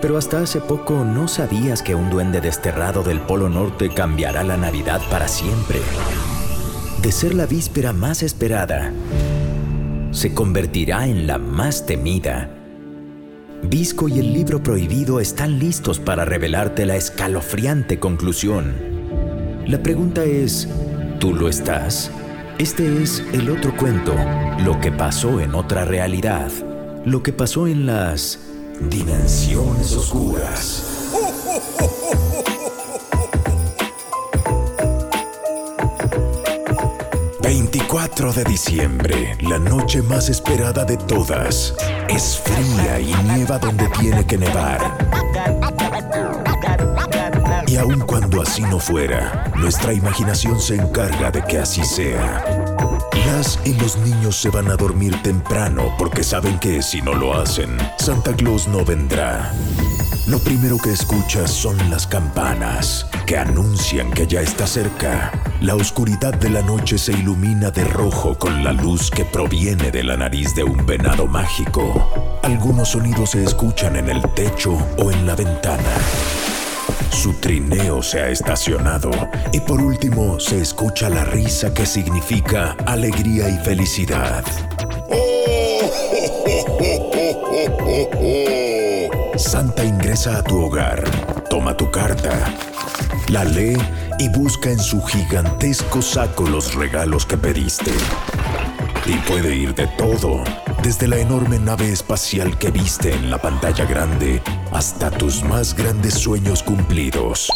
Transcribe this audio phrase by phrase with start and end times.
[0.00, 4.56] Pero hasta hace poco no sabías que un duende desterrado del Polo Norte cambiará la
[4.56, 5.78] Navidad para siempre.
[7.02, 8.92] De ser la víspera más esperada,
[10.10, 12.50] se convertirá en la más temida.
[13.62, 18.74] Visco y el libro prohibido están listos para revelarte la escalofriante conclusión.
[19.66, 20.68] La pregunta es,
[21.18, 22.10] ¿tú lo estás?
[22.58, 24.14] Este es el otro cuento,
[24.64, 26.50] lo que pasó en otra realidad,
[27.04, 28.49] lo que pasó en las
[28.88, 30.84] Dimensiones Oscuras.
[37.42, 39.36] ...24 de diciembre...
[39.40, 41.74] ...la noche más esperada de todas...
[42.08, 44.80] ...es fría y nieva donde tiene que nevar...
[47.66, 49.52] ...y aun cuando así no fuera...
[49.56, 52.69] ...nuestra imaginación se encarga de que así sea...
[53.64, 57.78] Y los niños se van a dormir temprano porque saben que si no lo hacen,
[57.96, 59.52] Santa Claus no vendrá.
[60.26, 65.30] Lo primero que escuchas son las campanas, que anuncian que ya está cerca.
[65.60, 70.02] La oscuridad de la noche se ilumina de rojo con la luz que proviene de
[70.02, 72.40] la nariz de un venado mágico.
[72.42, 76.39] Algunos sonidos se escuchan en el techo o en la ventana.
[77.10, 79.10] Su trineo se ha estacionado
[79.52, 84.44] y por último se escucha la risa que significa alegría y felicidad.
[89.36, 91.02] Santa ingresa a tu hogar,
[91.48, 92.54] toma tu carta,
[93.28, 93.76] la lee
[94.18, 97.92] y busca en su gigantesco saco los regalos que pediste.
[99.10, 100.44] Y puede ir de todo,
[100.84, 104.40] desde la enorme nave espacial que viste en la pantalla grande
[104.70, 107.50] hasta tus más grandes sueños cumplidos.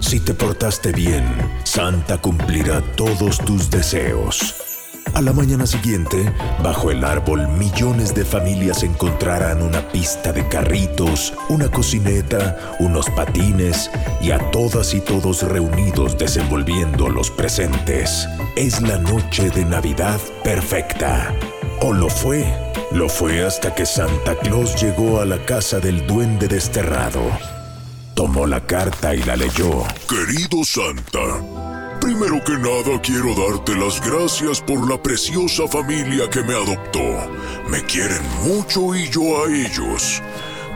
[0.00, 1.26] Si te portaste bien,
[1.64, 4.63] Santa cumplirá todos tus deseos.
[5.12, 6.32] A la mañana siguiente,
[6.62, 13.90] bajo el árbol, millones de familias encontrarán una pista de carritos, una cocineta, unos patines
[14.20, 18.26] y a todas y todos reunidos desenvolviendo los presentes.
[18.56, 21.32] Es la noche de Navidad perfecta.
[21.80, 22.44] ¿O lo fue?
[22.90, 27.20] Lo fue hasta que Santa Claus llegó a la casa del duende desterrado.
[28.14, 29.84] Tomó la carta y la leyó.
[30.08, 31.42] Querido Santa,
[32.04, 37.00] Primero que nada quiero darte las gracias por la preciosa familia que me adoptó.
[37.70, 40.20] Me quieren mucho y yo a ellos.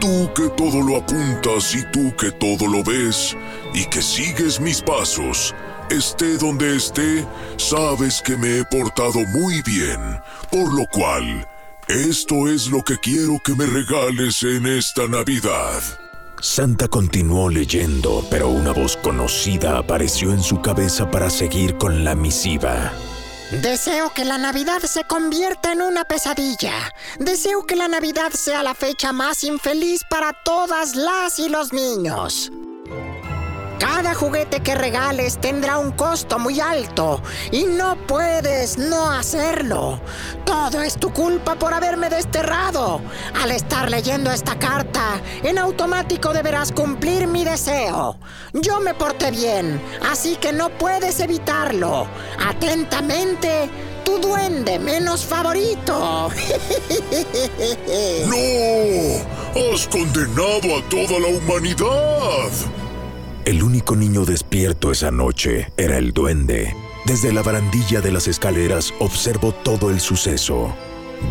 [0.00, 3.36] Tú que todo lo apuntas y tú que todo lo ves
[3.74, 5.52] y que sigues mis pasos,
[5.90, 7.26] esté donde esté,
[7.56, 10.20] sabes que me he portado muy bien,
[10.52, 11.44] por lo cual,
[11.88, 16.05] esto es lo que quiero que me regales en esta Navidad.
[16.40, 22.14] Santa continuó leyendo, pero una voz conocida apareció en su cabeza para seguir con la
[22.14, 22.92] misiva.
[23.62, 26.74] Deseo que la Navidad se convierta en una pesadilla.
[27.18, 32.50] Deseo que la Navidad sea la fecha más infeliz para todas las y los niños.
[34.16, 37.20] Juguete que regales tendrá un costo muy alto
[37.52, 40.00] y no puedes no hacerlo.
[40.46, 43.02] Todo es tu culpa por haberme desterrado.
[43.42, 48.16] Al estar leyendo esta carta, en automático deberás cumplir mi deseo.
[48.54, 49.78] Yo me porté bien,
[50.10, 52.06] así que no puedes evitarlo.
[52.42, 53.68] Atentamente,
[54.02, 56.30] tu duende menos favorito.
[58.28, 59.74] ¡No!
[59.74, 62.85] ¡Has condenado a toda la humanidad!
[63.46, 66.74] El único niño despierto esa noche era el duende.
[67.04, 70.74] Desde la barandilla de las escaleras observó todo el suceso.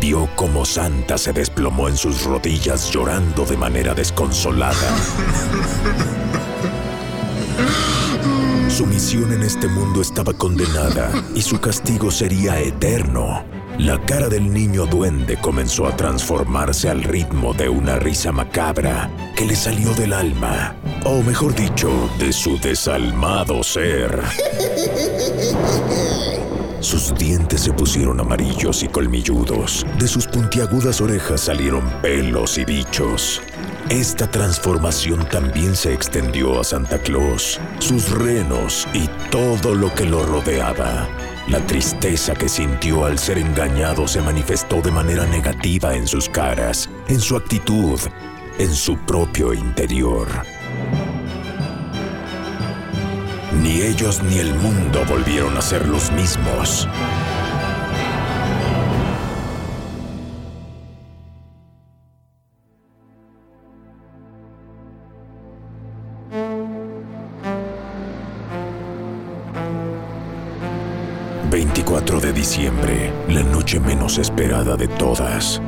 [0.00, 4.96] Vio cómo Santa se desplomó en sus rodillas llorando de manera desconsolada.
[8.70, 13.44] Su misión en este mundo estaba condenada y su castigo sería eterno.
[13.78, 19.44] La cara del niño duende comenzó a transformarse al ritmo de una risa macabra que
[19.44, 20.74] le salió del alma,
[21.08, 24.20] o mejor dicho, de su desalmado ser.
[26.80, 29.86] Sus dientes se pusieron amarillos y colmilludos.
[30.00, 33.40] De sus puntiagudas orejas salieron pelos y bichos.
[33.88, 40.26] Esta transformación también se extendió a Santa Claus, sus renos y todo lo que lo
[40.26, 41.08] rodeaba.
[41.46, 46.90] La tristeza que sintió al ser engañado se manifestó de manera negativa en sus caras,
[47.06, 48.00] en su actitud,
[48.58, 50.26] en su propio interior.
[53.62, 56.88] Ni ellos ni el mundo volvieron a ser los mismos.
[71.50, 73.12] ...24 de diciembre...
[73.28, 75.62] ...la noche menos esperada de todas...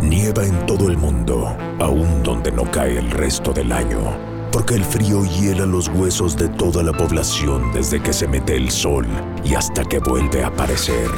[0.00, 1.56] ...nieva en todo el mundo...
[1.80, 6.48] ...aún donde no cae el resto del año porque el frío hiela los huesos de
[6.48, 9.06] toda la población desde que se mete el sol
[9.44, 11.10] y hasta que vuelve a aparecer.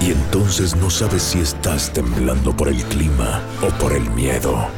[0.00, 4.68] Y entonces no sabes si estás temblando por el clima o por el miedo.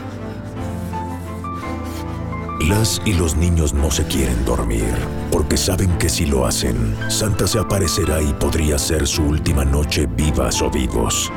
[2.68, 4.94] Las y los niños no se quieren dormir,
[5.32, 10.06] porque saben que si lo hacen, Santa se aparecerá y podría ser su última noche
[10.06, 11.32] vivas o vivos.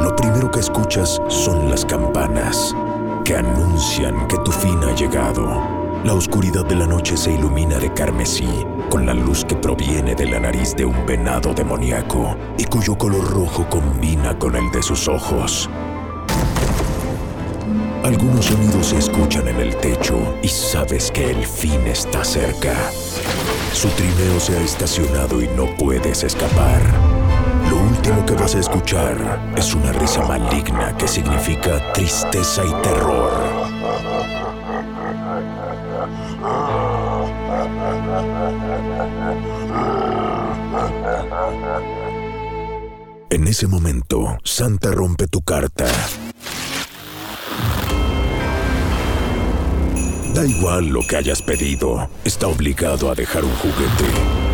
[0.00, 2.74] Lo primero que escuchas son las campanas
[3.24, 5.80] que anuncian que tu fin ha llegado.
[6.04, 8.48] La oscuridad de la noche se ilumina de carmesí
[8.90, 13.30] con la luz que proviene de la nariz de un venado demoníaco y cuyo color
[13.30, 15.68] rojo combina con el de sus ojos.
[18.02, 22.74] Algunos sonidos se escuchan en el techo y sabes que el fin está cerca.
[23.72, 27.19] Su trineo se ha estacionado y no puedes escapar.
[28.16, 33.30] Lo que vas a escuchar es una risa maligna que significa tristeza y terror.
[43.30, 45.86] En ese momento, Santa rompe tu carta.
[50.34, 54.49] Da igual lo que hayas pedido, está obligado a dejar un juguete.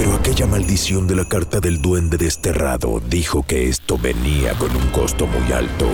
[0.00, 4.86] Pero aquella maldición de la carta del duende desterrado dijo que esto venía con un
[4.92, 5.86] costo muy alto.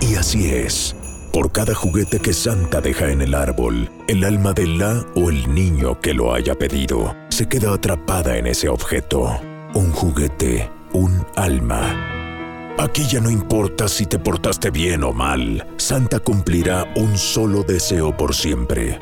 [0.00, 0.96] Y así es.
[1.32, 5.54] Por cada juguete que Santa deja en el árbol, el alma de la o el
[5.54, 9.40] niño que lo haya pedido se queda atrapada en ese objeto.
[9.74, 12.74] Un juguete, un alma.
[12.80, 18.16] Aquí ya no importa si te portaste bien o mal, Santa cumplirá un solo deseo
[18.16, 18.98] por siempre.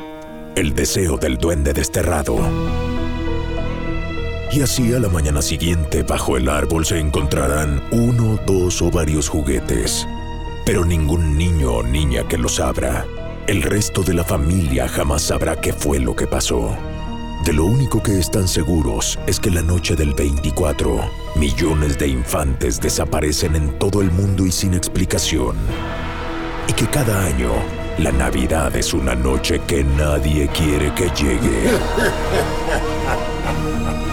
[0.54, 2.36] El deseo del duende desterrado.
[4.52, 9.28] Y así a la mañana siguiente bajo el árbol se encontrarán uno, dos o varios
[9.28, 10.08] juguetes.
[10.66, 13.06] Pero ningún niño o niña que los abra.
[13.46, 16.76] El resto de la familia jamás sabrá qué fue lo que pasó.
[17.44, 21.00] De lo único que están seguros es que la noche del 24,
[21.36, 25.54] millones de infantes desaparecen en todo el mundo y sin explicación.
[26.66, 27.52] Y que cada año,
[27.98, 31.70] la Navidad es una noche que nadie quiere que llegue.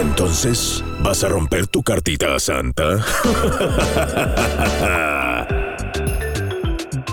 [0.00, 3.04] Entonces, ¿vas a romper tu cartita a Santa?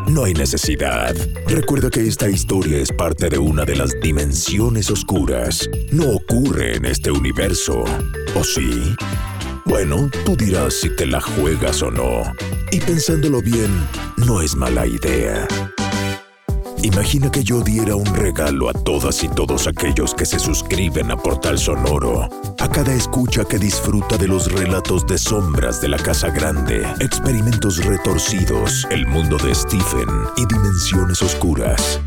[0.07, 1.13] No hay necesidad.
[1.47, 5.69] Recuerda que esta historia es parte de una de las dimensiones oscuras.
[5.91, 7.83] No ocurre en este universo.
[8.33, 8.95] ¿O sí?
[9.65, 12.23] Bueno, tú dirás si te la juegas o no.
[12.71, 13.69] Y pensándolo bien,
[14.15, 15.45] no es mala idea.
[16.83, 21.17] Imagina que yo diera un regalo a todas y todos aquellos que se suscriben a
[21.17, 22.29] Portal Sonoro,
[22.69, 28.87] cada escucha que disfruta de los relatos de sombras de la Casa Grande, experimentos retorcidos,
[28.89, 30.07] el mundo de Stephen
[30.37, 32.01] y dimensiones oscuras.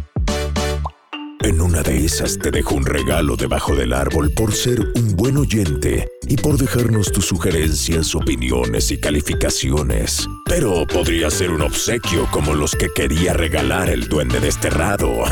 [1.40, 5.36] En una de esas te dejo un regalo debajo del árbol por ser un buen
[5.36, 10.28] oyente y por dejarnos tus sugerencias, opiniones y calificaciones.
[10.44, 15.24] Pero podría ser un obsequio como los que quería regalar el duende desterrado.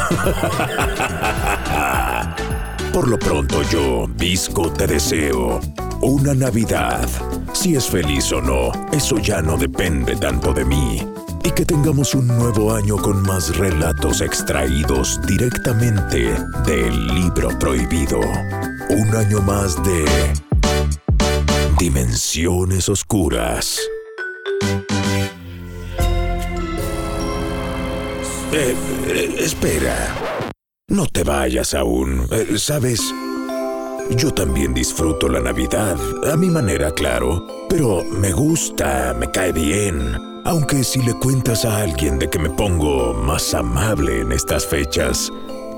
[2.99, 5.61] Por lo pronto yo, Visco, te deseo
[6.00, 7.09] una Navidad.
[7.52, 11.07] Si es feliz o no, eso ya no depende tanto de mí.
[11.45, 16.35] Y que tengamos un nuevo año con más relatos extraídos directamente
[16.67, 18.19] del libro prohibido.
[18.90, 20.05] Un año más de
[21.78, 23.78] Dimensiones Oscuras.
[28.52, 28.75] Eh,
[29.07, 30.48] eh, espera.
[30.90, 32.26] No te vayas aún.
[32.30, 33.14] Eh, ¿Sabes?
[34.09, 35.99] Yo también disfruto la Navidad,
[36.33, 37.47] a mi manera, claro.
[37.68, 40.16] Pero me gusta, me cae bien.
[40.47, 45.30] Aunque si le cuentas a alguien de que me pongo más amable en estas fechas,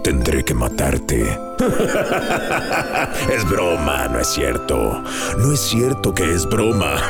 [0.05, 1.23] tendré que matarte.
[3.35, 5.02] es broma, no es cierto.
[5.38, 7.02] No es cierto que es broma.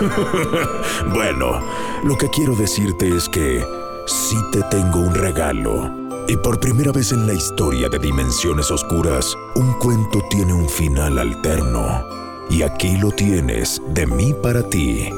[1.13, 1.61] bueno,
[2.03, 3.63] lo que quiero decirte es que
[4.07, 6.00] sí te tengo un regalo.
[6.31, 11.19] Y por primera vez en la historia de Dimensiones Oscuras, un cuento tiene un final
[11.19, 12.07] alterno.
[12.49, 15.09] Y aquí lo tienes, de mí para ti.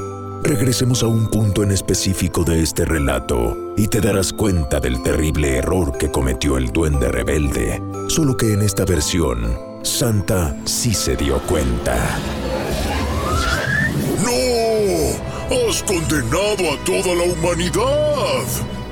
[0.41, 5.57] Regresemos a un punto en específico de este relato y te darás cuenta del terrible
[5.57, 11.39] error que cometió el duende rebelde, solo que en esta versión, Santa sí se dio
[11.43, 12.17] cuenta.
[14.25, 15.69] ¡No!
[15.69, 18.82] ¡Has condenado a toda la humanidad!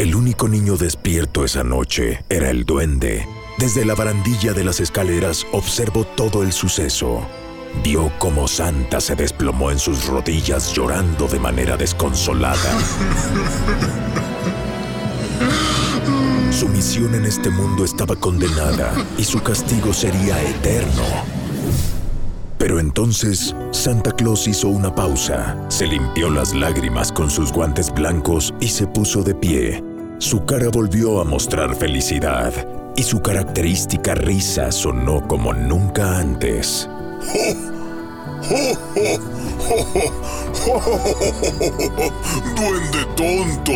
[0.00, 3.28] El único niño despierto esa noche era el duende.
[3.58, 7.20] Desde la barandilla de las escaleras observó todo el suceso.
[7.84, 12.70] Vio cómo Santa se desplomó en sus rodillas llorando de manera desconsolada.
[16.50, 21.04] Su misión en este mundo estaba condenada y su castigo sería eterno.
[22.56, 28.54] Pero entonces Santa Claus hizo una pausa, se limpió las lágrimas con sus guantes blancos
[28.60, 29.89] y se puso de pie.
[30.20, 32.52] Su cara volvió a mostrar felicidad
[32.94, 36.86] y su característica risa sonó como nunca antes.
[42.54, 43.72] ¡Duende tonto!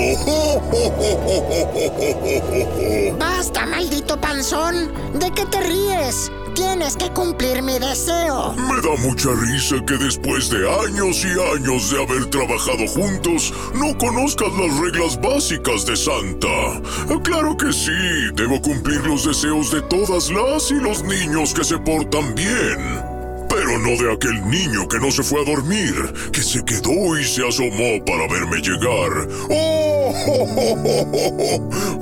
[3.18, 4.92] ¡Basta, maldito panzón!
[5.14, 6.30] ¿De qué te ríes?
[6.54, 8.52] Tienes que cumplir mi deseo.
[8.54, 13.96] Me da mucha risa que después de años y años de haber trabajado juntos, no
[13.98, 16.80] conozcas las reglas básicas de Santa.
[17.24, 17.90] Claro que sí,
[18.34, 23.14] debo cumplir los deseos de todas las y los niños que se portan bien.
[23.48, 25.94] Pero no de aquel niño que no se fue a dormir,
[26.32, 29.28] que se quedó y se asomó para verme llegar.
[29.50, 30.12] ¡Oh!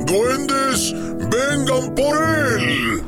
[0.04, 0.92] ¡Duendes!
[1.30, 3.02] ¡Vengan por él!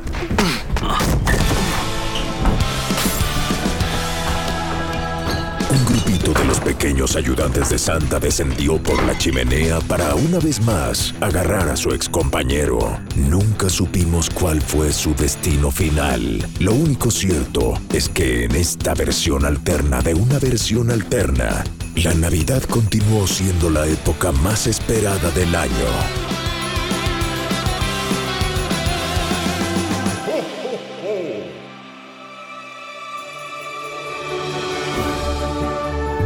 [5.75, 10.61] Un grupito de los pequeños ayudantes de Santa descendió por la chimenea para una vez
[10.61, 12.97] más agarrar a su excompañero.
[13.17, 16.47] Nunca supimos cuál fue su destino final.
[16.59, 21.65] Lo único cierto es que en esta versión alterna de una versión alterna,
[21.97, 26.44] la Navidad continuó siendo la época más esperada del año.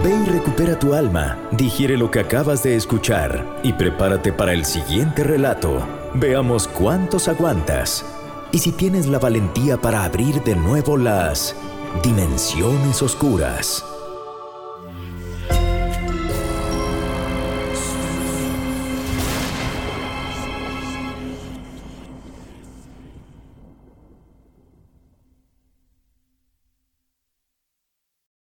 [0.09, 4.65] Ve y recupera tu alma, digiere lo que acabas de escuchar y prepárate para el
[4.65, 5.87] siguiente relato.
[6.15, 8.03] Veamos cuántos aguantas.
[8.51, 11.55] Y si tienes la valentía para abrir de nuevo las
[12.01, 13.85] dimensiones oscuras.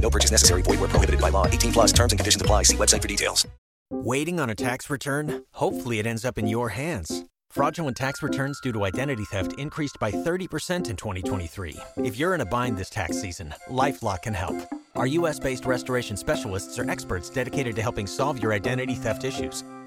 [0.00, 0.62] No purchase necessary.
[0.62, 1.46] Void where prohibited by law.
[1.46, 2.64] 18 plus terms and conditions apply.
[2.64, 3.46] See website for details.
[3.92, 5.44] Waiting on a tax return?
[5.52, 7.24] Hopefully it ends up in your hands.
[7.50, 11.76] Fraudulent tax returns due to identity theft increased by 30% in 2023.
[11.96, 14.56] If you're in a bind this tax season, LifeLock can help.
[14.94, 19.64] Our US-based restoration specialists are experts dedicated to helping solve your identity theft issues.